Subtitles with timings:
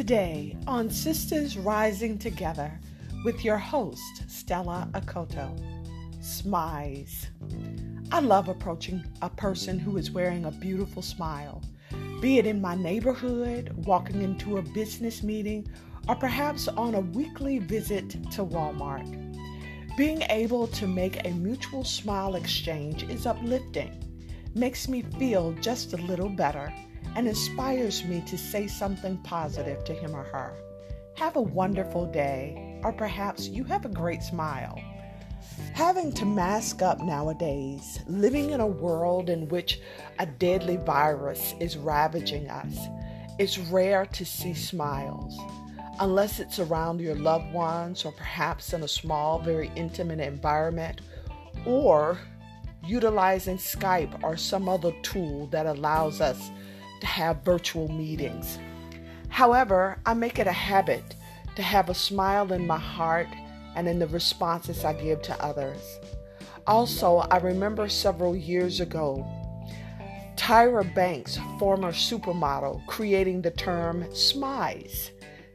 [0.00, 2.80] Today on Sisters Rising Together
[3.22, 5.54] with your host, Stella Akoto.
[6.22, 7.26] Smize.
[8.10, 11.62] I love approaching a person who is wearing a beautiful smile,
[12.22, 15.68] be it in my neighborhood, walking into a business meeting,
[16.08, 19.06] or perhaps on a weekly visit to Walmart.
[19.98, 24.02] Being able to make a mutual smile exchange is uplifting,
[24.54, 26.72] makes me feel just a little better
[27.16, 30.54] and inspires me to say something positive to him or her.
[31.16, 34.80] Have a wonderful day, or perhaps you have a great smile.
[35.74, 39.80] Having to mask up nowadays, living in a world in which
[40.18, 42.78] a deadly virus is ravaging us,
[43.38, 45.38] it's rare to see smiles.
[45.98, 51.00] Unless it's around your loved ones or perhaps in a small, very intimate environment,
[51.66, 52.18] or
[52.84, 56.50] utilizing Skype or some other tool that allows us
[57.00, 58.58] to have virtual meetings.
[59.28, 61.14] However, I make it a habit
[61.56, 63.28] to have a smile in my heart
[63.76, 65.98] and in the responses I give to others.
[66.66, 69.26] Also, I remember several years ago
[70.36, 75.10] Tyra Banks, former supermodel, creating the term smize.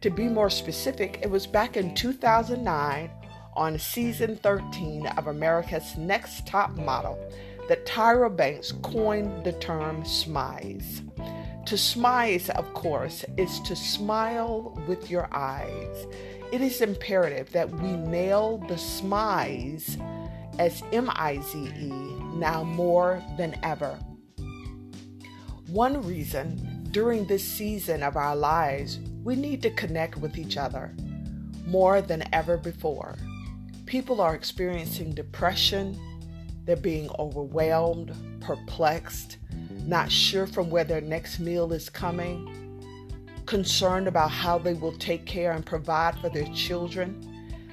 [0.00, 3.10] To be more specific, it was back in 2009
[3.54, 7.18] on season 13 of America's Next Top Model
[7.68, 11.06] that Tyra Banks coined the term smize.
[11.66, 16.06] To smize, of course, is to smile with your eyes.
[16.52, 19.96] It is imperative that we nail the smize
[20.58, 21.90] as M I Z E
[22.34, 23.98] now more than ever.
[25.68, 30.92] One reason during this season of our lives, we need to connect with each other
[31.66, 33.14] more than ever before.
[33.90, 35.98] People are experiencing depression,
[36.64, 39.38] they're being overwhelmed, perplexed,
[39.84, 42.78] not sure from where their next meal is coming,
[43.46, 47.20] concerned about how they will take care and provide for their children.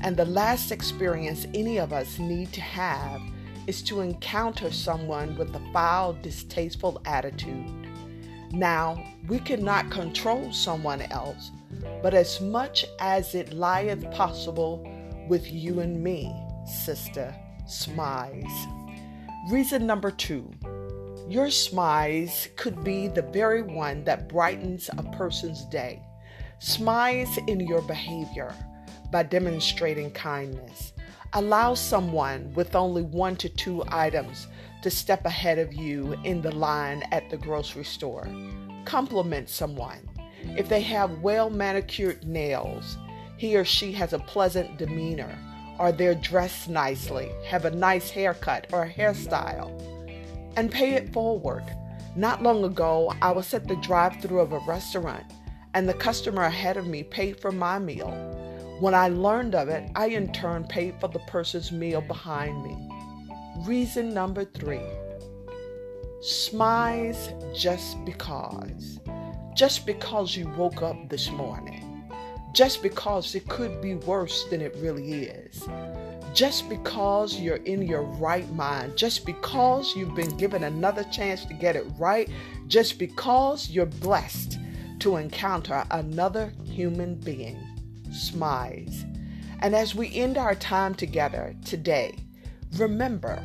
[0.00, 3.22] And the last experience any of us need to have
[3.68, 7.70] is to encounter someone with a foul, distasteful attitude.
[8.50, 11.52] Now, we cannot control someone else,
[12.02, 14.84] but as much as it lieth possible
[15.30, 16.34] with you and me,
[16.66, 17.32] sister,
[17.64, 18.50] smize.
[19.48, 20.50] Reason number two
[21.28, 26.02] your smize could be the very one that brightens a person's day.
[26.58, 28.52] Smize in your behavior
[29.12, 30.92] by demonstrating kindness.
[31.34, 34.48] Allow someone with only one to two items
[34.82, 38.26] to step ahead of you in the line at the grocery store.
[38.84, 40.08] Compliment someone.
[40.56, 42.98] If they have well manicured nails,
[43.40, 45.34] he or she has a pleasant demeanor,
[45.78, 49.70] or they're dressed nicely, have a nice haircut or hairstyle
[50.58, 51.64] and pay it forward.
[52.14, 55.24] Not long ago, I was at the drive through of a restaurant,
[55.72, 58.10] and the customer ahead of me paid for my meal.
[58.78, 62.76] When I learned of it, I in turn paid for the person's meal behind me.
[63.60, 64.84] Reason number three
[66.20, 69.00] smize just because.
[69.54, 71.89] Just because you woke up this morning.
[72.52, 75.68] Just because it could be worse than it really is
[76.32, 81.54] just because you're in your right mind, just because you've been given another chance to
[81.54, 82.28] get it right,
[82.66, 84.58] just because you're blessed
[85.00, 87.58] to encounter another human being.
[88.10, 89.06] Smize.
[89.60, 92.14] And as we end our time together today,
[92.76, 93.42] remember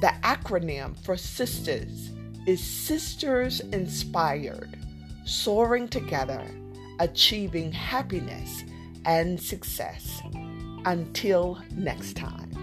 [0.00, 2.10] the acronym for sisters
[2.46, 4.76] is Sisters Inspired,
[5.24, 6.44] soaring together,
[7.00, 8.64] achieving happiness
[9.04, 10.22] and success.
[10.84, 12.53] Until next time.